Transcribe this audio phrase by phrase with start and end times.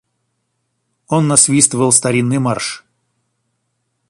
[1.09, 2.83] Он насвистывал старинный марш.